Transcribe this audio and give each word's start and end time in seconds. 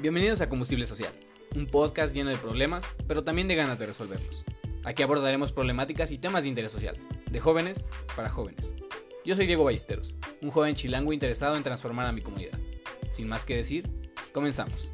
Bienvenidos 0.00 0.40
a 0.40 0.48
Combustible 0.48 0.86
Social, 0.86 1.12
un 1.56 1.66
podcast 1.66 2.14
lleno 2.14 2.30
de 2.30 2.36
problemas, 2.36 2.86
pero 3.08 3.24
también 3.24 3.48
de 3.48 3.56
ganas 3.56 3.80
de 3.80 3.86
resolverlos. 3.86 4.44
Aquí 4.84 5.02
abordaremos 5.02 5.50
problemáticas 5.50 6.12
y 6.12 6.18
temas 6.18 6.44
de 6.44 6.50
interés 6.50 6.70
social, 6.70 6.96
de 7.28 7.40
jóvenes 7.40 7.88
para 8.14 8.30
jóvenes. 8.30 8.76
Yo 9.24 9.34
soy 9.34 9.48
Diego 9.48 9.64
Ballesteros, 9.64 10.14
un 10.40 10.52
joven 10.52 10.76
chilango 10.76 11.12
interesado 11.12 11.56
en 11.56 11.64
transformar 11.64 12.06
a 12.06 12.12
mi 12.12 12.20
comunidad. 12.20 12.56
Sin 13.10 13.26
más 13.26 13.44
que 13.44 13.56
decir, 13.56 13.90
comenzamos. 14.32 14.92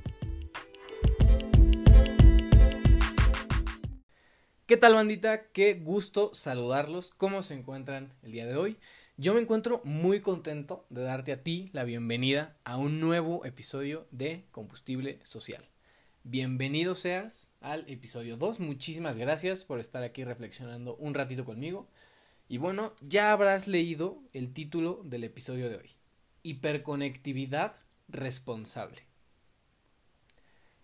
¿Qué 4.65 4.79
tal 4.79 4.95
bandita? 4.95 5.49
Qué 5.49 5.75
gusto 5.75 6.31
saludarlos. 6.33 7.11
¿Cómo 7.11 7.43
se 7.43 7.53
encuentran 7.53 8.15
el 8.23 8.33
día 8.33 8.47
de 8.47 8.57
hoy? 8.57 8.79
Yo 9.17 9.33
me 9.33 9.41
encuentro 9.41 9.81
muy 9.85 10.19
contento 10.21 10.87
de 10.91 11.03
darte 11.03 11.31
a 11.31 11.41
ti 11.41 11.71
la 11.73 11.85
bienvenida 11.85 12.57
a 12.65 12.77
un 12.77 12.99
nuevo 12.99 13.45
episodio 13.45 14.09
de 14.11 14.45
Combustible 14.51 15.21
Social. 15.23 15.65
Bienvenido 16.25 16.97
seas 16.97 17.49
al 17.61 17.89
episodio 17.89 18.37
2. 18.37 18.59
Muchísimas 18.59 19.17
gracias 19.17 19.65
por 19.65 19.79
estar 19.79 20.03
aquí 20.03 20.25
reflexionando 20.25 20.97
un 20.97 21.15
ratito 21.15 21.45
conmigo. 21.45 21.87
Y 22.49 22.59
bueno, 22.59 22.93
ya 23.03 23.31
habrás 23.31 23.69
leído 23.69 24.21
el 24.33 24.53
título 24.53 25.01
del 25.05 25.23
episodio 25.23 25.71
de 25.71 25.77
hoy. 25.77 25.91
Hiperconectividad 26.43 27.77
responsable. 28.09 29.03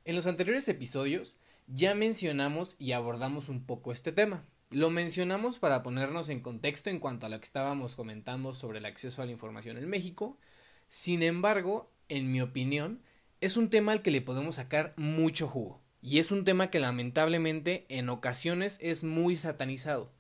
En 0.05 0.15
los 0.15 0.27
anteriores 0.27 0.69
episodios 0.69 1.41
ya 1.67 1.97
mencionamos 1.97 2.77
y 2.79 2.93
abordamos 2.93 3.49
un 3.49 3.67
poco 3.67 3.91
este 3.91 4.13
tema. 4.13 4.47
Lo 4.73 4.89
mencionamos 4.89 5.59
para 5.59 5.83
ponernos 5.83 6.29
en 6.29 6.39
contexto 6.39 6.91
en 6.91 7.01
cuanto 7.01 7.27
a 7.27 7.29
lo 7.29 7.41
que 7.41 7.45
estábamos 7.45 7.97
comentando 7.97 8.55
sobre 8.55 8.79
el 8.79 8.87
acceso 8.87 9.21
a 9.21 9.27
la 9.27 9.33
información 9.33 9.77
en 9.77 9.89
México. 9.89 10.39
Sin 10.87 11.25
embargo, 11.25 11.91
en 12.09 12.31
mi 12.31 12.41
opinión, 12.41 13.03
es 13.41 13.57
un 13.57 13.69
tema 13.69 13.91
al 13.91 14.03
que 14.03 14.13
le 14.13 14.21
podemos 14.23 14.57
sacar 14.57 14.95
mucho 14.97 15.49
jugo. 15.49 15.83
Y 16.03 16.21
es 16.21 16.31
un 16.31 16.45
tema 16.45 16.71
que 16.71 16.79
lamentablemente 16.79 17.85
en 17.89 18.09
ocasiones 18.11 18.79
es 18.81 19.03
muy 19.03 19.35
satanizado. 19.35 20.13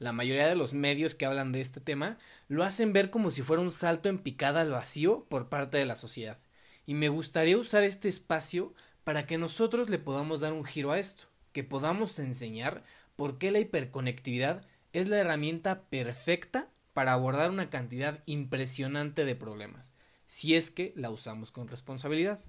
La 0.00 0.10
mayoría 0.12 0.48
de 0.48 0.56
los 0.56 0.74
medios 0.74 1.14
que 1.14 1.26
hablan 1.26 1.52
de 1.52 1.60
este 1.60 1.80
tema 1.80 2.18
lo 2.48 2.64
hacen 2.64 2.92
ver 2.92 3.08
como 3.08 3.30
si 3.30 3.42
fuera 3.42 3.62
un 3.62 3.70
salto 3.70 4.08
en 4.08 4.18
picada 4.18 4.62
al 4.62 4.72
vacío 4.72 5.26
por 5.28 5.48
parte 5.48 5.78
de 5.78 5.86
la 5.86 5.94
sociedad. 5.94 6.38
Y 6.86 6.94
me 6.94 7.08
gustaría 7.08 7.56
usar 7.56 7.84
este 7.84 8.08
espacio 8.08 8.74
para 9.04 9.26
que 9.26 9.38
nosotros 9.38 9.88
le 9.90 10.00
podamos 10.00 10.40
dar 10.40 10.54
un 10.54 10.64
giro 10.64 10.90
a 10.90 10.98
esto, 10.98 11.26
que 11.52 11.62
podamos 11.62 12.18
enseñar 12.18 12.82
por 13.22 13.38
qué 13.38 13.52
la 13.52 13.60
hiperconectividad 13.60 14.66
es 14.92 15.08
la 15.08 15.16
herramienta 15.16 15.82
perfecta 15.82 16.68
para 16.92 17.12
abordar 17.12 17.52
una 17.52 17.70
cantidad 17.70 18.20
impresionante 18.26 19.24
de 19.24 19.36
problemas, 19.36 19.94
si 20.26 20.56
es 20.56 20.72
que 20.72 20.92
la 20.96 21.08
usamos 21.08 21.52
con 21.52 21.68
responsabilidad. 21.68 22.40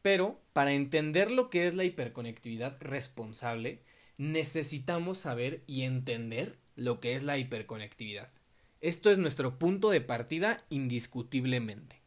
Pero, 0.00 0.40
para 0.54 0.72
entender 0.72 1.30
lo 1.30 1.50
que 1.50 1.66
es 1.66 1.74
la 1.74 1.84
hiperconectividad 1.84 2.80
responsable, 2.80 3.82
necesitamos 4.16 5.18
saber 5.18 5.62
y 5.66 5.82
entender 5.82 6.58
lo 6.74 6.98
que 6.98 7.14
es 7.14 7.22
la 7.22 7.36
hiperconectividad. 7.36 8.32
Esto 8.80 9.10
es 9.10 9.18
nuestro 9.18 9.58
punto 9.58 9.90
de 9.90 10.00
partida 10.00 10.64
indiscutiblemente. 10.70 12.00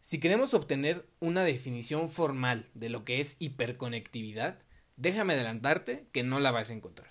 Si 0.00 0.18
queremos 0.18 0.52
obtener 0.52 1.06
una 1.20 1.44
definición 1.44 2.10
formal 2.10 2.68
de 2.74 2.88
lo 2.88 3.04
que 3.04 3.20
es 3.20 3.36
hiperconectividad, 3.38 4.58
Déjame 5.00 5.32
adelantarte 5.32 6.04
que 6.12 6.22
no 6.22 6.40
la 6.40 6.50
vas 6.50 6.68
a 6.68 6.74
encontrar. 6.74 7.08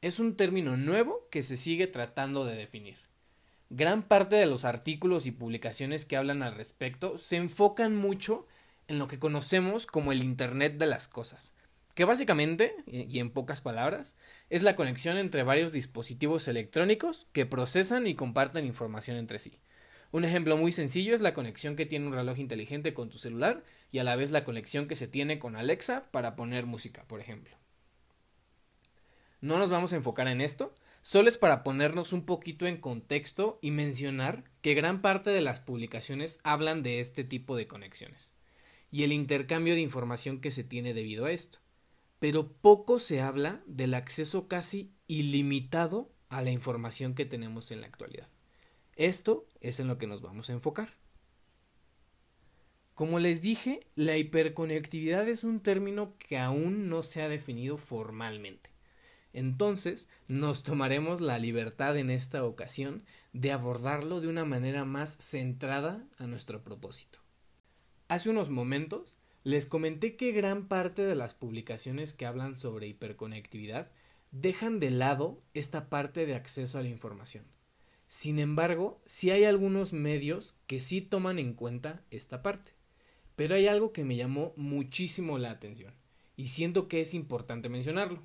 Es 0.00 0.18
un 0.18 0.34
término 0.34 0.78
nuevo 0.78 1.28
que 1.30 1.42
se 1.42 1.58
sigue 1.58 1.86
tratando 1.86 2.46
de 2.46 2.56
definir. 2.56 2.96
Gran 3.68 4.02
parte 4.02 4.36
de 4.36 4.46
los 4.46 4.64
artículos 4.64 5.26
y 5.26 5.30
publicaciones 5.30 6.06
que 6.06 6.16
hablan 6.16 6.42
al 6.42 6.54
respecto 6.54 7.18
se 7.18 7.36
enfocan 7.36 7.94
mucho 7.94 8.46
en 8.88 8.98
lo 8.98 9.08
que 9.08 9.18
conocemos 9.18 9.84
como 9.86 10.10
el 10.10 10.24
Internet 10.24 10.78
de 10.78 10.86
las 10.86 11.06
Cosas, 11.06 11.52
que 11.94 12.06
básicamente, 12.06 12.74
y 12.86 13.18
en 13.18 13.30
pocas 13.30 13.60
palabras, 13.60 14.16
es 14.48 14.62
la 14.62 14.74
conexión 14.74 15.18
entre 15.18 15.42
varios 15.42 15.70
dispositivos 15.70 16.48
electrónicos 16.48 17.26
que 17.32 17.44
procesan 17.44 18.06
y 18.06 18.14
comparten 18.14 18.64
información 18.64 19.18
entre 19.18 19.38
sí. 19.38 19.60
Un 20.12 20.26
ejemplo 20.26 20.58
muy 20.58 20.72
sencillo 20.72 21.14
es 21.14 21.22
la 21.22 21.32
conexión 21.32 21.74
que 21.74 21.86
tiene 21.86 22.06
un 22.06 22.12
reloj 22.12 22.38
inteligente 22.38 22.92
con 22.92 23.08
tu 23.08 23.16
celular 23.16 23.64
y 23.90 23.98
a 23.98 24.04
la 24.04 24.14
vez 24.14 24.30
la 24.30 24.44
conexión 24.44 24.86
que 24.86 24.94
se 24.94 25.08
tiene 25.08 25.38
con 25.38 25.56
Alexa 25.56 26.02
para 26.10 26.36
poner 26.36 26.66
música, 26.66 27.04
por 27.08 27.18
ejemplo. 27.18 27.56
No 29.40 29.58
nos 29.58 29.70
vamos 29.70 29.92
a 29.92 29.96
enfocar 29.96 30.28
en 30.28 30.42
esto, 30.42 30.70
solo 31.00 31.28
es 31.28 31.38
para 31.38 31.64
ponernos 31.64 32.12
un 32.12 32.26
poquito 32.26 32.66
en 32.66 32.76
contexto 32.76 33.58
y 33.62 33.70
mencionar 33.70 34.44
que 34.60 34.74
gran 34.74 35.00
parte 35.00 35.30
de 35.30 35.40
las 35.40 35.60
publicaciones 35.60 36.40
hablan 36.44 36.82
de 36.82 37.00
este 37.00 37.24
tipo 37.24 37.56
de 37.56 37.66
conexiones 37.66 38.34
y 38.90 39.04
el 39.04 39.12
intercambio 39.12 39.74
de 39.74 39.80
información 39.80 40.40
que 40.42 40.50
se 40.50 40.62
tiene 40.62 40.92
debido 40.92 41.24
a 41.24 41.32
esto. 41.32 41.58
Pero 42.18 42.52
poco 42.52 42.98
se 42.98 43.22
habla 43.22 43.62
del 43.66 43.94
acceso 43.94 44.46
casi 44.46 44.92
ilimitado 45.08 46.12
a 46.28 46.42
la 46.42 46.50
información 46.50 47.14
que 47.14 47.24
tenemos 47.24 47.70
en 47.70 47.80
la 47.80 47.86
actualidad. 47.86 48.28
Esto 48.96 49.46
es 49.60 49.80
en 49.80 49.88
lo 49.88 49.96
que 49.98 50.06
nos 50.06 50.20
vamos 50.20 50.50
a 50.50 50.52
enfocar. 50.52 50.88
Como 52.94 53.18
les 53.18 53.40
dije, 53.40 53.86
la 53.94 54.18
hiperconectividad 54.18 55.26
es 55.28 55.44
un 55.44 55.60
término 55.60 56.14
que 56.18 56.38
aún 56.38 56.90
no 56.90 57.02
se 57.02 57.22
ha 57.22 57.28
definido 57.28 57.78
formalmente. 57.78 58.70
Entonces, 59.32 60.10
nos 60.28 60.62
tomaremos 60.62 61.22
la 61.22 61.38
libertad 61.38 61.96
en 61.96 62.10
esta 62.10 62.44
ocasión 62.44 63.02
de 63.32 63.50
abordarlo 63.50 64.20
de 64.20 64.28
una 64.28 64.44
manera 64.44 64.84
más 64.84 65.16
centrada 65.18 66.06
a 66.18 66.26
nuestro 66.26 66.62
propósito. 66.62 67.18
Hace 68.08 68.28
unos 68.28 68.50
momentos 68.50 69.16
les 69.42 69.64
comenté 69.64 70.16
que 70.16 70.32
gran 70.32 70.68
parte 70.68 71.02
de 71.02 71.14
las 71.14 71.32
publicaciones 71.32 72.12
que 72.12 72.26
hablan 72.26 72.58
sobre 72.58 72.88
hiperconectividad 72.88 73.90
dejan 74.32 74.80
de 74.80 74.90
lado 74.90 75.42
esta 75.54 75.88
parte 75.88 76.26
de 76.26 76.34
acceso 76.34 76.76
a 76.76 76.82
la 76.82 76.90
información 76.90 77.46
sin 78.12 78.38
embargo, 78.40 79.00
sí 79.06 79.30
hay 79.30 79.44
algunos 79.44 79.94
medios 79.94 80.54
que 80.66 80.80
sí 80.80 81.00
toman 81.00 81.38
en 81.38 81.54
cuenta 81.54 82.04
esta 82.10 82.42
parte. 82.42 82.72
Pero 83.36 83.54
hay 83.54 83.68
algo 83.68 83.94
que 83.94 84.04
me 84.04 84.16
llamó 84.16 84.52
muchísimo 84.54 85.38
la 85.38 85.50
atención 85.50 85.94
y 86.36 86.48
siento 86.48 86.88
que 86.88 87.00
es 87.00 87.14
importante 87.14 87.70
mencionarlo. 87.70 88.22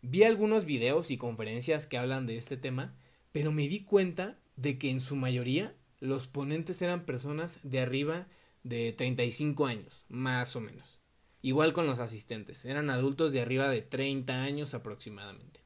Vi 0.00 0.22
algunos 0.22 0.64
videos 0.64 1.10
y 1.10 1.18
conferencias 1.18 1.86
que 1.86 1.98
hablan 1.98 2.26
de 2.26 2.38
este 2.38 2.56
tema, 2.56 2.96
pero 3.30 3.52
me 3.52 3.68
di 3.68 3.84
cuenta 3.84 4.38
de 4.56 4.78
que 4.78 4.88
en 4.88 5.02
su 5.02 5.16
mayoría 5.16 5.76
los 6.00 6.26
ponentes 6.26 6.80
eran 6.80 7.04
personas 7.04 7.60
de 7.62 7.80
arriba 7.80 8.26
de 8.62 8.94
35 8.94 9.66
años, 9.66 10.06
más 10.08 10.56
o 10.56 10.62
menos. 10.62 11.02
Igual 11.42 11.74
con 11.74 11.84
los 11.86 11.98
asistentes, 11.98 12.64
eran 12.64 12.88
adultos 12.88 13.34
de 13.34 13.42
arriba 13.42 13.68
de 13.68 13.82
30 13.82 14.44
años 14.44 14.72
aproximadamente. 14.72 15.60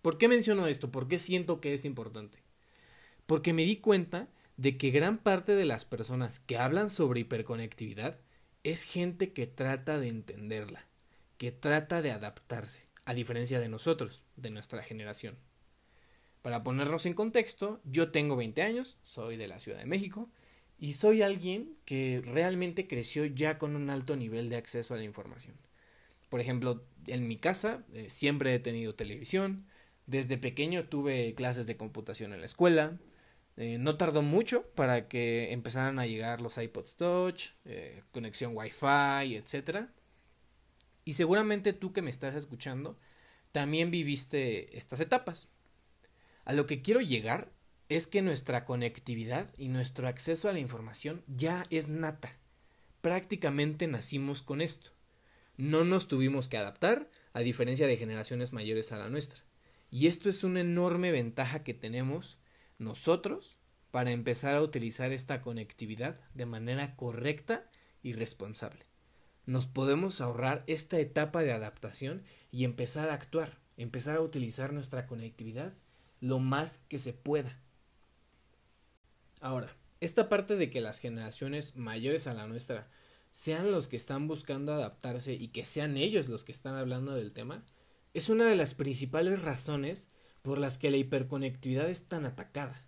¿Por 0.00 0.16
qué 0.16 0.26
menciono 0.26 0.66
esto? 0.66 0.90
¿Por 0.90 1.06
qué 1.06 1.18
siento 1.18 1.60
que 1.60 1.74
es 1.74 1.84
importante? 1.84 2.47
Porque 3.28 3.52
me 3.52 3.64
di 3.64 3.76
cuenta 3.76 4.26
de 4.56 4.78
que 4.78 4.88
gran 4.88 5.18
parte 5.18 5.54
de 5.54 5.66
las 5.66 5.84
personas 5.84 6.40
que 6.40 6.56
hablan 6.56 6.88
sobre 6.88 7.20
hiperconectividad 7.20 8.18
es 8.64 8.84
gente 8.84 9.34
que 9.34 9.46
trata 9.46 9.98
de 10.00 10.08
entenderla, 10.08 10.86
que 11.36 11.52
trata 11.52 12.00
de 12.00 12.10
adaptarse, 12.10 12.86
a 13.04 13.12
diferencia 13.12 13.60
de 13.60 13.68
nosotros, 13.68 14.24
de 14.36 14.48
nuestra 14.48 14.82
generación. 14.82 15.36
Para 16.40 16.62
ponernos 16.62 17.04
en 17.04 17.12
contexto, 17.12 17.82
yo 17.84 18.12
tengo 18.12 18.34
20 18.34 18.62
años, 18.62 18.96
soy 19.02 19.36
de 19.36 19.46
la 19.46 19.58
Ciudad 19.58 19.80
de 19.80 19.84
México, 19.84 20.30
y 20.78 20.94
soy 20.94 21.20
alguien 21.20 21.76
que 21.84 22.22
realmente 22.24 22.88
creció 22.88 23.26
ya 23.26 23.58
con 23.58 23.76
un 23.76 23.90
alto 23.90 24.16
nivel 24.16 24.48
de 24.48 24.56
acceso 24.56 24.94
a 24.94 24.96
la 24.96 25.04
información. 25.04 25.54
Por 26.30 26.40
ejemplo, 26.40 26.82
en 27.06 27.28
mi 27.28 27.36
casa 27.36 27.84
eh, 27.92 28.08
siempre 28.08 28.54
he 28.54 28.58
tenido 28.58 28.94
televisión, 28.94 29.66
desde 30.06 30.38
pequeño 30.38 30.86
tuve 30.86 31.34
clases 31.34 31.66
de 31.66 31.76
computación 31.76 32.32
en 32.32 32.40
la 32.40 32.46
escuela, 32.46 32.98
eh, 33.60 33.76
no 33.76 33.96
tardó 33.96 34.22
mucho 34.22 34.62
para 34.76 35.08
que 35.08 35.52
empezaran 35.52 35.98
a 35.98 36.06
llegar 36.06 36.40
los 36.40 36.58
iPods 36.58 36.94
Touch, 36.94 37.42
eh, 37.64 38.04
conexión 38.12 38.52
Wi-Fi, 38.56 39.34
etc. 39.34 39.88
Y 41.04 41.14
seguramente 41.14 41.72
tú 41.72 41.92
que 41.92 42.00
me 42.00 42.10
estás 42.10 42.36
escuchando 42.36 42.96
también 43.50 43.90
viviste 43.90 44.78
estas 44.78 45.00
etapas. 45.00 45.48
A 46.44 46.52
lo 46.52 46.66
que 46.66 46.82
quiero 46.82 47.00
llegar 47.00 47.50
es 47.88 48.06
que 48.06 48.22
nuestra 48.22 48.64
conectividad 48.64 49.52
y 49.58 49.70
nuestro 49.70 50.06
acceso 50.06 50.48
a 50.48 50.52
la 50.52 50.60
información 50.60 51.24
ya 51.26 51.66
es 51.70 51.88
nata. 51.88 52.38
Prácticamente 53.00 53.88
nacimos 53.88 54.44
con 54.44 54.60
esto. 54.60 54.92
No 55.56 55.84
nos 55.84 56.06
tuvimos 56.06 56.48
que 56.48 56.58
adaptar, 56.58 57.10
a 57.32 57.40
diferencia 57.40 57.88
de 57.88 57.96
generaciones 57.96 58.52
mayores 58.52 58.92
a 58.92 58.98
la 58.98 59.08
nuestra. 59.08 59.42
Y 59.90 60.06
esto 60.06 60.28
es 60.28 60.44
una 60.44 60.60
enorme 60.60 61.10
ventaja 61.10 61.64
que 61.64 61.74
tenemos 61.74 62.38
nosotros 62.78 63.58
para 63.90 64.12
empezar 64.12 64.54
a 64.54 64.62
utilizar 64.62 65.12
esta 65.12 65.40
conectividad 65.40 66.20
de 66.34 66.46
manera 66.46 66.96
correcta 66.96 67.70
y 68.02 68.12
responsable. 68.12 68.86
Nos 69.46 69.66
podemos 69.66 70.20
ahorrar 70.20 70.64
esta 70.66 70.98
etapa 70.98 71.42
de 71.42 71.52
adaptación 71.52 72.22
y 72.50 72.64
empezar 72.64 73.08
a 73.08 73.14
actuar, 73.14 73.58
empezar 73.76 74.16
a 74.16 74.20
utilizar 74.20 74.72
nuestra 74.72 75.06
conectividad 75.06 75.74
lo 76.20 76.38
más 76.38 76.78
que 76.88 76.98
se 76.98 77.12
pueda. 77.12 77.60
Ahora, 79.40 79.76
esta 80.00 80.28
parte 80.28 80.56
de 80.56 80.68
que 80.70 80.80
las 80.80 80.98
generaciones 80.98 81.76
mayores 81.76 82.26
a 82.26 82.34
la 82.34 82.46
nuestra 82.46 82.88
sean 83.30 83.70
los 83.70 83.88
que 83.88 83.96
están 83.96 84.28
buscando 84.28 84.72
adaptarse 84.72 85.34
y 85.34 85.48
que 85.48 85.64
sean 85.64 85.96
ellos 85.96 86.28
los 86.28 86.44
que 86.44 86.52
están 86.52 86.74
hablando 86.74 87.14
del 87.14 87.32
tema, 87.32 87.64
es 88.14 88.28
una 88.28 88.46
de 88.46 88.56
las 88.56 88.74
principales 88.74 89.42
razones 89.42 90.08
por 90.48 90.58
las 90.58 90.78
que 90.78 90.90
la 90.90 90.96
hiperconectividad 90.96 91.90
es 91.90 92.08
tan 92.08 92.24
atacada. 92.24 92.82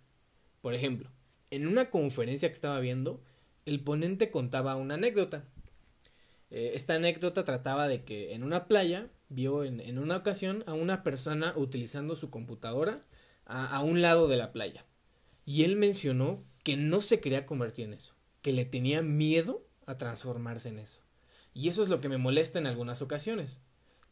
Por 0.61 0.73
ejemplo, 0.73 1.11
en 1.51 1.67
una 1.67 1.91
conferencia 1.91 2.49
que 2.49 2.55
estaba 2.55 2.79
viendo, 2.79 3.21
el 3.67 3.83
ponente 3.83 4.31
contaba 4.31 4.75
una 4.77 4.95
anécdota. 4.95 5.45
Eh, 6.49 6.71
esta 6.73 6.95
anécdota 6.95 7.43
trataba 7.43 7.87
de 7.87 8.03
que 8.03 8.33
en 8.33 8.41
una 8.41 8.65
playa 8.65 9.11
vio 9.29 9.63
en, 9.63 9.99
una 9.99 10.17
ocasión 10.17 10.63
a 10.65 10.73
una 10.73 11.03
persona 11.03 11.53
utilizando 11.55 12.15
su 12.15 12.31
computadora 12.31 13.01
a 13.45 13.83
un 13.83 14.01
lado 14.01 14.27
de 14.27 14.37
la 14.37 14.51
playa. 14.51 14.87
Y 15.45 15.63
él 15.63 15.75
mencionó 15.75 16.43
que 16.63 16.77
no 16.77 16.99
se 16.99 17.19
quería 17.19 17.45
convertir 17.45 17.85
en 17.85 17.93
eso, 17.93 18.15
que 18.41 18.53
le 18.53 18.65
tenía 18.65 19.03
miedo 19.03 19.67
a 19.85 19.97
transformarse 19.97 20.69
en 20.69 20.79
eso. 20.79 21.01
Y 21.53 21.69
eso 21.69 21.83
es 21.83 21.89
lo 21.89 22.01
que 22.01 22.09
me 22.09 22.17
molesta 22.17 22.57
en 22.57 22.65
algunas 22.65 23.03
ocasiones, 23.03 23.61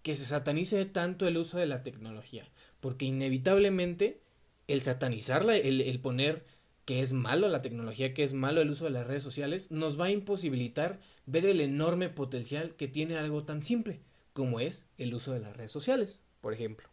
que 0.01 0.15
se 0.15 0.25
satanice 0.25 0.85
tanto 0.85 1.27
el 1.27 1.37
uso 1.37 1.57
de 1.57 1.65
la 1.65 1.83
tecnología, 1.83 2.49
porque 2.79 3.05
inevitablemente 3.05 4.21
el 4.67 4.81
satanizarla, 4.81 5.57
el, 5.57 5.81
el 5.81 5.99
poner 5.99 6.45
que 6.85 7.01
es 7.01 7.13
malo 7.13 7.47
la 7.49 7.61
tecnología, 7.61 8.13
que 8.13 8.23
es 8.23 8.33
malo 8.33 8.61
el 8.61 8.71
uso 8.71 8.85
de 8.85 8.91
las 8.91 9.05
redes 9.05 9.23
sociales, 9.23 9.69
nos 9.69 9.99
va 9.99 10.05
a 10.05 10.11
imposibilitar 10.11 10.99
ver 11.25 11.45
el 11.45 11.61
enorme 11.61 12.09
potencial 12.09 12.75
que 12.75 12.87
tiene 12.87 13.17
algo 13.17 13.43
tan 13.43 13.61
simple 13.61 14.01
como 14.33 14.59
es 14.59 14.87
el 14.97 15.13
uso 15.13 15.33
de 15.33 15.39
las 15.39 15.55
redes 15.55 15.71
sociales, 15.71 16.21
por 16.41 16.53
ejemplo. 16.53 16.89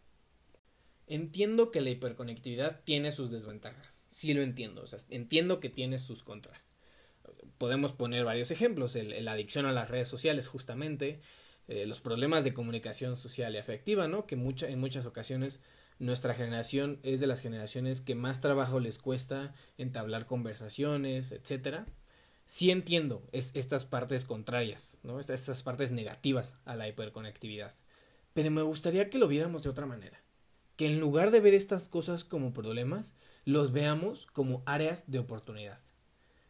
Entiendo 1.07 1.71
que 1.71 1.81
la 1.81 1.89
hiperconectividad 1.89 2.81
tiene 2.83 3.11
sus 3.11 3.31
desventajas, 3.31 4.01
sí 4.09 4.33
lo 4.33 4.41
entiendo, 4.41 4.81
o 4.81 4.85
sea, 4.85 4.99
entiendo 5.09 5.59
que 5.59 5.69
tiene 5.69 5.97
sus 5.97 6.23
contras. 6.23 6.75
Podemos 7.57 7.93
poner 7.93 8.25
varios 8.25 8.51
ejemplos, 8.51 8.95
la 8.95 9.31
adicción 9.31 9.65
a 9.65 9.71
las 9.71 9.89
redes 9.89 10.09
sociales 10.09 10.47
justamente, 10.47 11.21
eh, 11.67 11.85
los 11.85 12.01
problemas 12.01 12.43
de 12.43 12.53
comunicación 12.53 13.17
social 13.17 13.55
y 13.55 13.57
afectiva, 13.57 14.07
¿no? 14.07 14.25
Que 14.25 14.35
mucha, 14.35 14.69
en 14.69 14.79
muchas 14.79 15.05
ocasiones 15.05 15.61
nuestra 15.99 16.33
generación 16.33 16.99
es 17.03 17.19
de 17.19 17.27
las 17.27 17.41
generaciones 17.41 18.01
que 18.01 18.15
más 18.15 18.39
trabajo 18.39 18.79
les 18.79 18.99
cuesta 18.99 19.53
entablar 19.77 20.25
conversaciones, 20.25 21.31
etcétera. 21.31 21.87
Sí 22.45 22.71
entiendo 22.71 23.27
es, 23.31 23.51
estas 23.55 23.85
partes 23.85 24.23
contrarias, 24.23 24.99
¿no? 25.03 25.19
estas 25.19 25.63
partes 25.63 25.91
negativas 25.91 26.57
a 26.65 26.75
la 26.75 26.87
hiperconectividad. 26.87 27.75
Pero 28.33 28.51
me 28.51 28.61
gustaría 28.61 29.09
que 29.09 29.17
lo 29.17 29.27
viéramos 29.27 29.63
de 29.63 29.69
otra 29.69 29.85
manera 29.85 30.21
que 30.77 30.85
en 30.85 30.99
lugar 30.99 31.31
de 31.31 31.41
ver 31.41 31.55
estas 31.55 31.89
cosas 31.89 32.23
como 32.23 32.53
problemas, 32.53 33.15
los 33.43 33.71
veamos 33.71 34.27
como 34.27 34.61
áreas 34.65 35.09
de 35.09 35.19
oportunidad. 35.19 35.79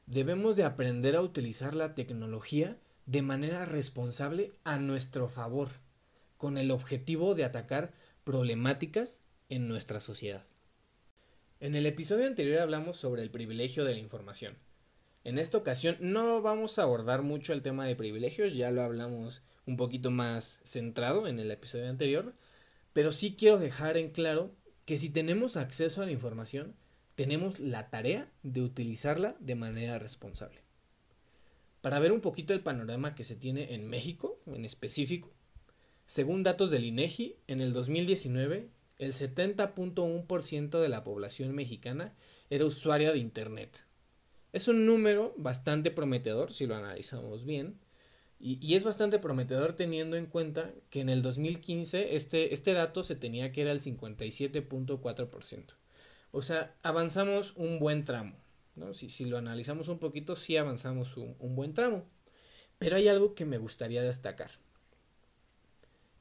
Debemos 0.05 0.57
de 0.57 0.65
aprender 0.65 1.15
a 1.15 1.21
utilizar 1.21 1.73
la 1.73 1.95
tecnología 1.95 2.77
de 3.07 3.21
manera 3.21 3.65
responsable 3.65 4.51
a 4.65 4.77
nuestro 4.77 5.29
favor, 5.29 5.69
con 6.37 6.57
el 6.57 6.71
objetivo 6.71 7.35
de 7.35 7.45
atacar 7.45 7.93
problemáticas 8.23 9.21
en 9.49 9.69
nuestra 9.69 10.01
sociedad. 10.01 10.45
En 11.61 11.75
el 11.75 11.85
episodio 11.85 12.27
anterior 12.27 12.59
hablamos 12.59 12.97
sobre 12.97 13.23
el 13.23 13.31
privilegio 13.31 13.85
de 13.85 13.93
la 13.93 13.99
información. 13.99 14.57
En 15.23 15.39
esta 15.39 15.57
ocasión 15.57 15.95
no 16.01 16.41
vamos 16.41 16.77
a 16.77 16.83
abordar 16.83 17.21
mucho 17.21 17.53
el 17.53 17.61
tema 17.61 17.85
de 17.85 17.95
privilegios, 17.95 18.55
ya 18.55 18.71
lo 18.71 18.83
hablamos 18.83 19.41
un 19.65 19.77
poquito 19.77 20.11
más 20.11 20.59
centrado 20.63 21.27
en 21.27 21.39
el 21.39 21.49
episodio 21.49 21.89
anterior, 21.89 22.33
pero 22.91 23.13
sí 23.13 23.35
quiero 23.37 23.57
dejar 23.57 23.95
en 23.95 24.09
claro 24.09 24.51
que 24.85 24.97
si 24.97 25.09
tenemos 25.09 25.55
acceso 25.55 26.01
a 26.01 26.05
la 26.05 26.11
información, 26.11 26.75
tenemos 27.15 27.59
la 27.59 27.89
tarea 27.89 28.29
de 28.43 28.61
utilizarla 28.61 29.37
de 29.39 29.55
manera 29.55 29.97
responsable. 29.97 30.66
Para 31.87 31.99
ver 31.99 32.11
un 32.11 32.19
poquito 32.19 32.53
el 32.53 32.59
panorama 32.59 33.15
que 33.15 33.23
se 33.23 33.37
tiene 33.37 33.73
en 33.73 33.87
México 33.87 34.41
en 34.45 34.65
específico, 34.65 35.31
según 36.05 36.43
datos 36.43 36.69
del 36.69 36.83
INEGI, 36.83 37.37
en 37.47 37.61
el 37.61 37.71
2019 37.71 38.67
el 38.97 39.13
70.1% 39.13 40.81
de 40.81 40.89
la 40.89 41.05
población 41.05 41.55
mexicana 41.55 42.13
era 42.49 42.65
usuaria 42.65 43.13
de 43.13 43.19
Internet. 43.19 43.85
Es 44.51 44.67
un 44.67 44.85
número 44.85 45.33
bastante 45.37 45.89
prometedor 45.89 46.51
si 46.51 46.65
lo 46.65 46.75
analizamos 46.75 47.45
bien, 47.45 47.79
y, 48.37 48.75
es 48.75 48.83
bastante 48.83 49.17
prometedor 49.17 49.71
teniendo 49.71 50.17
en 50.17 50.25
cuenta 50.25 50.73
que 50.89 50.99
en 50.99 51.07
el 51.07 51.21
2015 51.21 52.17
este, 52.17 52.53
este 52.53 52.73
dato 52.73 53.01
se 53.01 53.15
tenía 53.15 53.53
que 53.53 53.61
era 53.61 53.71
el 53.71 53.79
57.4%. 53.79 55.63
O 56.31 56.41
sea, 56.41 56.75
avanzamos 56.83 57.53
un 57.55 57.79
buen 57.79 58.03
tramo. 58.03 58.35
¿No? 58.77 58.93
Si, 58.93 59.25
lo 59.25 59.37
analizamos 59.37 59.87
un 59.89 59.99
poquito, 59.99 60.35
sí 60.35 60.55
avanzamos 60.55 61.17
un, 61.17 61.35
buen 61.55 61.73
tramo. 61.73 62.05
Pero 62.79 62.95
hay 62.95 63.07
algo 63.07 63.33
que 63.35 63.45
me 63.45 63.57
gustaría 63.57 64.01
destacar. 64.01 64.51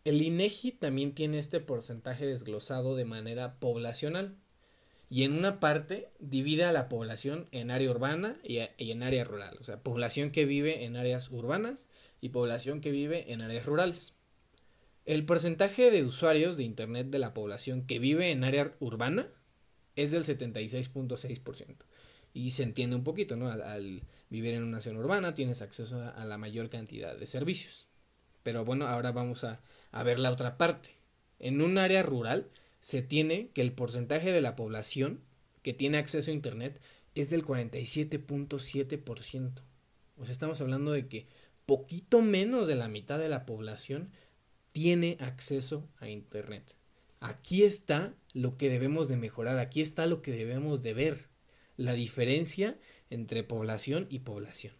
El 0.04 0.22
INEGI 0.22 0.72
también 0.72 1.14
tiene 1.14 1.38
este 1.38 1.60
porcentaje 1.60 2.26
desglosado 2.26 2.96
de 2.96 3.04
manera 3.04 3.58
poblacional 3.58 4.36
y 5.10 5.24
en 5.24 5.32
una 5.32 5.60
parte 5.60 6.08
divide 6.18 6.64
a 6.64 6.72
la 6.72 6.88
población 6.88 7.48
en 7.52 7.70
área 7.70 7.90
urbana 7.90 8.38
y, 8.42 8.58
en 8.58 9.02
área 9.02 9.24
rural, 9.24 9.56
o 9.60 9.64
sea, 9.64 9.82
población 9.82 10.30
que 10.30 10.44
vive 10.44 10.84
en 10.84 10.96
áreas 10.96 11.30
urbanas 11.30 11.88
y 12.20 12.30
población 12.30 12.80
que 12.80 12.90
vive 12.90 13.32
en 13.32 13.42
áreas 13.42 13.66
rurales. 13.66 14.14
El 15.04 15.24
porcentaje 15.24 15.90
de 15.90 16.04
usuarios 16.04 16.56
de 16.56 16.64
Internet 16.64 17.08
de 17.08 17.18
la 17.18 17.34
población 17.34 17.86
que 17.86 17.98
vive 17.98 18.30
en 18.30 18.42
área 18.42 18.74
urbana 18.80 19.28
es 19.94 20.10
del 20.10 20.24
76.6%. 20.24 21.76
Y 22.36 22.50
se 22.50 22.64
entiende 22.64 22.96
un 22.96 23.02
poquito, 23.02 23.34
¿no? 23.34 23.50
Al, 23.50 24.02
vivir 24.28 24.52
en 24.52 24.62
una 24.62 24.82
zona 24.82 24.98
urbana 24.98 25.32
tienes 25.32 25.62
acceso 25.62 26.02
a, 26.02 26.22
la 26.26 26.36
mayor 26.36 26.68
cantidad 26.68 27.16
de 27.16 27.26
servicios. 27.26 27.86
Pero 28.42 28.62
bueno, 28.62 28.86
ahora 28.86 29.10
vamos 29.10 29.42
a, 29.42 29.62
a 29.90 30.02
ver 30.02 30.18
la 30.18 30.30
otra 30.30 30.58
parte. 30.58 30.98
En 31.38 31.62
un 31.62 31.78
área 31.78 32.02
rural 32.02 32.50
se 32.78 33.00
tiene 33.00 33.48
que 33.54 33.62
el 33.62 33.72
porcentaje 33.72 34.32
de 34.32 34.42
la 34.42 34.54
población 34.54 35.22
que 35.62 35.72
tiene 35.72 35.96
acceso 35.96 36.30
a 36.30 36.34
Internet 36.34 36.82
es 37.14 37.30
del 37.30 37.42
47.7%. 37.42 39.62
O 40.18 40.26
sea, 40.26 40.32
estamos 40.32 40.60
hablando 40.60 40.92
de 40.92 41.08
que 41.08 41.26
poquito 41.64 42.20
menos 42.20 42.68
de 42.68 42.74
la 42.74 42.88
mitad 42.88 43.18
de 43.18 43.30
la 43.30 43.46
población 43.46 44.10
tiene 44.72 45.16
acceso 45.20 45.88
a 46.00 46.10
Internet. 46.10 46.76
Aquí 47.20 47.62
está 47.62 48.12
lo 48.34 48.58
que 48.58 48.68
debemos 48.68 49.08
de 49.08 49.16
mejorar, 49.16 49.58
aquí 49.58 49.80
está 49.80 50.04
lo 50.04 50.20
que 50.20 50.32
debemos 50.32 50.82
de 50.82 50.92
ver, 50.92 51.34
la 51.76 51.94
diferencia 51.94 52.78
entre 53.10 53.44
población 53.44 54.06
y 54.10 54.20
población. 54.20 54.74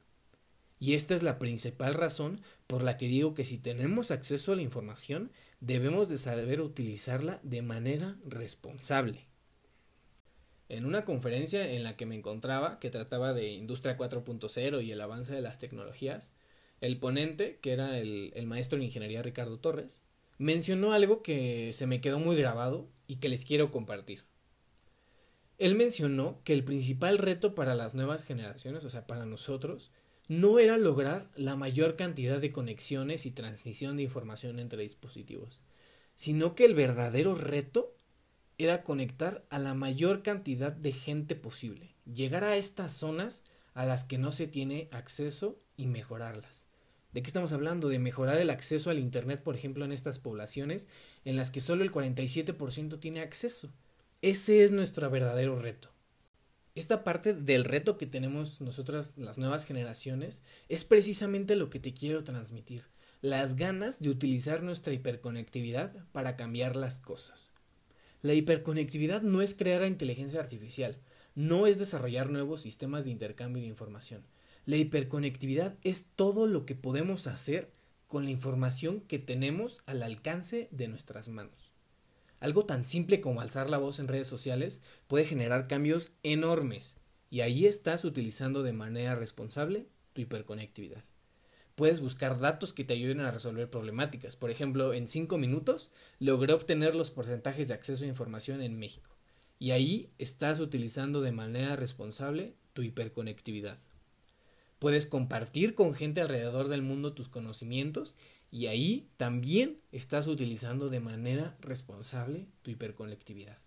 Y 0.79 0.95
esta 0.95 1.15
es 1.15 1.23
la 1.23 1.39
principal 1.39 1.95
razón 1.95 2.41
por 2.67 2.83
la 2.83 2.97
que 2.97 3.07
digo 3.07 3.35
que 3.35 3.45
si 3.45 3.59
tenemos 3.59 4.11
acceso 4.11 4.53
a 4.53 4.57
la 4.57 4.63
información, 4.63 5.31
debemos 5.61 6.09
de 6.09 6.19
saber 6.19 6.61
utilizarla 6.61 7.41
de 7.43 7.63
manera 7.63 8.17
responsable. 8.27 9.27
En 10.69 10.85
una 10.85 11.05
conferencia 11.05 11.73
en 11.73 11.85
la 11.85 11.97
que 11.97 12.07
me 12.07 12.17
encontraba, 12.17 12.79
que 12.79 12.91
trataba 12.91 13.33
de 13.33 13.53
Industria 13.53 13.97
4.0 13.97 14.85
y 14.85 14.91
el 14.91 15.01
avance 15.01 15.33
de 15.33 15.41
las 15.41 15.59
tecnologías, 15.59 16.35
el 16.81 16.99
ponente, 16.99 17.59
que 17.63 17.73
era 17.73 17.99
el, 17.99 18.33
el 18.35 18.47
maestro 18.47 18.77
en 18.77 18.85
ingeniería 18.85 19.23
Ricardo 19.23 19.59
Torres, 19.59 20.03
mencionó 20.39 20.93
algo 20.93 21.23
que 21.23 21.73
se 21.73 21.87
me 21.87 22.01
quedó 22.01 22.19
muy 22.19 22.37
grabado 22.37 22.91
y 23.07 23.17
que 23.17 23.29
les 23.29 23.45
quiero 23.45 23.71
compartir. 23.71 24.25
Él 25.59 25.75
mencionó 25.75 26.41
que 26.45 26.53
el 26.53 26.65
principal 26.65 27.19
reto 27.19 27.55
para 27.55 27.75
las 27.75 27.95
nuevas 27.95 28.25
generaciones, 28.25 28.85
o 28.85 28.91
sea, 28.91 29.07
para 29.07 29.25
nosotros, 29.25 29.91
no 30.29 30.59
era 30.59 30.77
lograr 30.77 31.31
la 31.35 31.57
mayor 31.57 31.97
cantidad 31.97 32.41
de 32.41 32.53
conexiones 32.53 33.27
y 33.27 33.31
transmisión 33.31 33.97
de 33.97 34.03
información 34.03 34.59
entre 34.59 34.83
dispositivos, 34.83 35.61
sino 36.15 36.55
que 36.55 36.65
el 36.65 36.75
verdadero 36.75 37.35
reto 37.35 37.95
era 38.59 38.83
conectar 38.83 39.45
a 39.51 39.59
la 39.59 39.75
mayor 39.75 40.23
cantidad 40.23 40.73
de 40.73 40.93
gente 40.93 41.37
posible, 41.37 41.95
llegar 42.13 42.45
a 42.45 42.57
estas 42.57 42.93
zonas 42.93 43.45
a 43.75 43.85
las 43.85 44.05
que 44.05 44.19
no 44.19 44.33
se 44.33 44.47
tiene 44.47 44.89
acceso 44.91 45.61
y 45.77 45.87
mejorarlas. 45.87 46.67
¿De 47.13 47.23
qué 47.23 47.29
estamos 47.29 47.53
hablando? 47.53 47.89
De 47.89 47.99
mejorar 47.99 48.39
el 48.39 48.51
acceso 48.51 48.91
al 48.91 48.99
Internet, 48.99 49.43
por 49.43 49.55
ejemplo, 49.55 49.85
en 49.85 49.93
estas 49.93 50.19
poblaciones 50.19 50.89
en 51.25 51.37
las 51.37 51.51
que 51.51 51.61
solo 51.61 51.83
el 51.83 51.93
47% 51.93 52.99
tiene 52.99 53.21
acceso. 53.21 53.71
Ese 54.27 54.65
es 54.65 54.73
nuestro 54.73 55.09
verdadero 55.09 55.59
reto. 55.59 55.91
Esta 56.75 57.05
parte 57.05 57.33
del 57.33 57.65
reto 57.65 57.97
que 57.97 58.07
tenemos 58.07 58.61
nosotras, 58.61 59.15
las 59.17 59.39
nuevas 59.39 59.65
generaciones, 59.65 60.43
es 60.69 60.85
precisamente 60.85 61.55
lo 61.55 61.71
que 61.71 61.81
te 61.81 61.95
quiero 61.95 62.25
transmitir. 62.25 62.85
Las 63.23 63.57
ganas 63.57 64.01
de 64.01 64.11
utilizar 64.11 64.63
nuestra 64.63 64.93
hiperconectividad 64.93 66.05
para 66.13 66.37
cambiar 66.37 66.77
las 66.77 66.99
cosas. 66.99 67.53
La 68.21 68.35
hiperconectividad 68.35 69.23
no 69.23 69.43
es 69.43 69.55
crear 69.55 69.83
la 69.83 69.87
inteligencia 69.87 70.41
artificial, 70.41 70.99
no 71.35 71.67
es 71.67 71.79
desarrollar 71.79 72.29
nuevos 72.29 72.63
sistemas 72.63 73.05
de 73.05 73.13
intercambio 73.13 73.63
de 73.63 73.69
información 73.69 74.25
la 74.67 74.77
hiperconectividad 74.77 75.77
es 75.85 76.07
todo 76.17 76.49
lo 76.49 76.67
que 76.67 76.75
podemos 76.75 77.29
hacer 77.29 77.71
con 78.09 78.25
la 78.25 78.31
información 78.31 79.01
que 79.01 79.21
tenemos 79.21 79.81
al 79.87 80.03
alcance 80.03 80.69
de 80.73 80.89
nuestras 80.89 81.29
manos. 81.29 81.66
Algo 82.41 82.67
tan 82.67 82.85
simple 82.85 83.21
como 83.21 83.41
alzar 83.41 83.71
la 83.71 83.79
voz 83.79 83.99
en 83.99 84.09
redes 84.09 84.29
sociales 84.29 84.81
puede 85.07 85.25
generar 85.25 85.69
cambios 85.69 86.13
enormes 86.23 86.99
y 87.31 87.41
ahí 87.41 87.67
estás 87.67 88.05
utilizando 88.05 88.63
de 88.63 88.73
manera 88.73 89.15
responsable 89.15 89.87
tu 90.13 90.21
hiperconectividad. 90.21 91.05
Puedes 91.75 92.01
buscar 92.01 92.39
datos 92.39 92.73
que 92.73 92.85
te 92.85 92.95
ayuden 92.95 93.21
a 93.21 93.31
resolver 93.31 93.69
problemáticas. 93.69 94.37
Por 94.37 94.51
ejemplo, 94.51 94.95
en 94.95 95.07
5 95.07 95.37
minutos 95.37 95.91
logré 96.19 96.55
obtener 96.55 96.95
los 96.95 97.11
porcentajes 97.11 97.69
de 97.69 97.75
acceso 97.75 98.05
a 98.05 98.09
información 98.09 98.63
en 98.63 98.79
México. 98.79 99.11
Y 99.59 99.73
ahí 99.73 100.11
estás 100.19 100.61
utilizando 100.61 101.21
de 101.21 101.33
manera 101.33 101.77
responsable 101.77 102.55
tu 102.73 102.83
hiperconectividad. 102.83 103.79
Puedes 104.79 105.07
compartir 105.07 105.75
con 105.75 105.95
gente 105.95 106.21
alrededor 106.21 106.69
del 106.69 106.83
mundo 106.83 107.15
tus 107.15 107.29
conocimientos 107.29 108.17
y 108.51 108.67
ahí 108.67 109.09
también 109.17 109.81
estás 109.93 110.27
utilizando 110.27 110.89
de 110.89 111.01
manera 111.01 111.57
responsable 111.61 112.47
tu 112.63 112.71
hiperconectividad. 112.71 113.59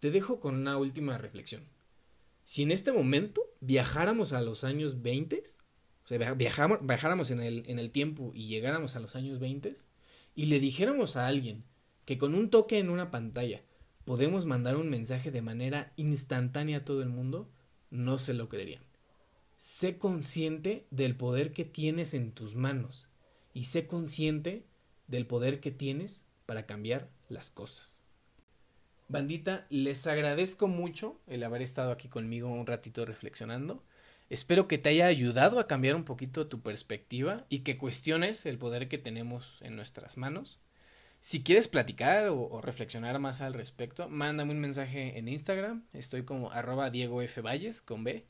Te 0.00 0.10
dejo 0.10 0.40
con 0.40 0.54
una 0.54 0.76
última 0.76 1.18
reflexión. 1.18 1.62
Si 2.44 2.62
en 2.62 2.70
este 2.70 2.92
momento 2.92 3.42
viajáramos 3.60 4.32
a 4.32 4.40
los 4.40 4.64
años 4.64 5.02
20, 5.02 5.42
o 6.04 6.08
sea, 6.08 6.34
viajáramos 6.34 7.30
en 7.30 7.40
el, 7.40 7.64
en 7.66 7.78
el 7.78 7.90
tiempo 7.90 8.32
y 8.34 8.46
llegáramos 8.46 8.96
a 8.96 9.00
los 9.00 9.16
años 9.16 9.38
20 9.38 9.74
y 10.34 10.46
le 10.46 10.60
dijéramos 10.60 11.16
a 11.16 11.26
alguien 11.26 11.64
que 12.04 12.16
con 12.16 12.34
un 12.34 12.48
toque 12.48 12.78
en 12.78 12.90
una 12.90 13.10
pantalla 13.10 13.62
podemos 14.04 14.46
mandar 14.46 14.76
un 14.76 14.88
mensaje 14.88 15.30
de 15.30 15.42
manera 15.42 15.92
instantánea 15.96 16.78
a 16.78 16.84
todo 16.84 17.02
el 17.02 17.10
mundo, 17.10 17.50
no 17.90 18.18
se 18.18 18.32
lo 18.32 18.48
creerían. 18.48 18.87
Sé 19.58 19.98
consciente 19.98 20.86
del 20.92 21.16
poder 21.16 21.52
que 21.52 21.64
tienes 21.64 22.14
en 22.14 22.30
tus 22.30 22.54
manos 22.54 23.10
y 23.52 23.64
sé 23.64 23.88
consciente 23.88 24.64
del 25.08 25.26
poder 25.26 25.58
que 25.58 25.72
tienes 25.72 26.24
para 26.46 26.64
cambiar 26.64 27.10
las 27.28 27.50
cosas. 27.50 28.04
Bandita, 29.08 29.66
les 29.68 30.06
agradezco 30.06 30.68
mucho 30.68 31.20
el 31.26 31.42
haber 31.42 31.62
estado 31.62 31.90
aquí 31.90 32.06
conmigo 32.06 32.46
un 32.46 32.68
ratito 32.68 33.04
reflexionando. 33.04 33.82
Espero 34.30 34.68
que 34.68 34.78
te 34.78 34.90
haya 34.90 35.08
ayudado 35.08 35.58
a 35.58 35.66
cambiar 35.66 35.96
un 35.96 36.04
poquito 36.04 36.46
tu 36.46 36.60
perspectiva 36.60 37.44
y 37.48 37.60
que 37.60 37.78
cuestiones 37.78 38.46
el 38.46 38.58
poder 38.58 38.86
que 38.86 38.98
tenemos 38.98 39.60
en 39.62 39.74
nuestras 39.74 40.18
manos. 40.18 40.60
Si 41.20 41.42
quieres 41.42 41.66
platicar 41.66 42.28
o, 42.28 42.60
reflexionar 42.60 43.18
más 43.18 43.40
al 43.40 43.54
respecto, 43.54 44.08
mándame 44.08 44.52
un 44.52 44.60
mensaje 44.60 45.18
en 45.18 45.26
Instagram. 45.26 45.84
Estoy 45.92 46.22
como 46.22 46.52
arroba 46.52 46.90
Diego 46.90 47.22
F. 47.22 47.40
Valles 47.40 47.82
con 47.82 48.04
B. 48.04 48.24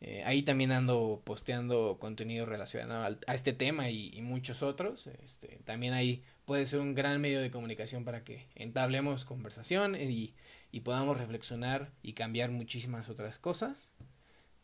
Eh, 0.00 0.22
ahí 0.24 0.42
también 0.42 0.72
ando 0.72 1.22
posteando 1.24 1.98
contenido 1.98 2.44
relacionado 2.44 3.18
a 3.26 3.34
este 3.34 3.52
tema 3.52 3.90
y, 3.90 4.20
muchos 4.22 4.62
otros. 4.62 5.06
Este, 5.06 5.60
también 5.64 5.94
ahí 5.94 6.22
puede 6.44 6.66
ser 6.66 6.80
un 6.80 6.94
gran 6.94 7.20
medio 7.20 7.40
de 7.40 7.50
comunicación 7.50 8.04
para 8.04 8.22
que 8.22 8.48
entablemos 8.54 9.24
conversación 9.24 9.94
y, 9.94 10.34
y 10.70 10.80
podamos 10.80 11.18
reflexionar 11.18 11.92
y 12.02 12.12
cambiar 12.12 12.50
muchísimas 12.50 13.08
otras 13.08 13.38
cosas. 13.38 13.92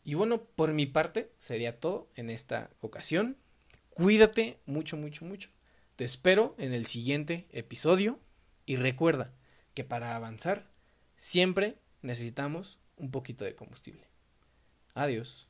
Y 0.03 0.15
bueno, 0.15 0.43
por 0.43 0.73
mi 0.73 0.85
parte 0.85 1.31
sería 1.39 1.79
todo 1.79 2.09
en 2.15 2.29
esta 2.29 2.69
ocasión. 2.81 3.37
Cuídate 3.89 4.59
mucho, 4.65 4.97
mucho, 4.97 5.25
mucho. 5.25 5.49
Te 5.95 6.05
espero 6.05 6.55
en 6.57 6.73
el 6.73 6.85
siguiente 6.85 7.47
episodio 7.51 8.19
y 8.65 8.75
recuerda 8.75 9.33
que 9.73 9.83
para 9.83 10.15
avanzar 10.15 10.69
siempre 11.15 11.77
necesitamos 12.01 12.79
un 12.97 13.11
poquito 13.11 13.45
de 13.45 13.55
combustible. 13.55 14.12
Adiós. 14.95 15.47